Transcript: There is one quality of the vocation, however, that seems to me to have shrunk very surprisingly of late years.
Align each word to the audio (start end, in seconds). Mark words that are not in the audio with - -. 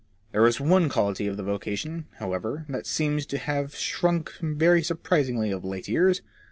There 0.31 0.47
is 0.47 0.59
one 0.59 0.89
quality 0.89 1.27
of 1.27 1.37
the 1.37 1.43
vocation, 1.43 2.07
however, 2.17 2.65
that 2.69 2.87
seems 2.87 3.27
to 3.27 3.35
me 3.35 3.39
to 3.41 3.45
have 3.45 3.75
shrunk 3.75 4.31
very 4.41 4.81
surprisingly 4.81 5.51
of 5.51 5.63
late 5.63 5.87
years. 5.87 6.23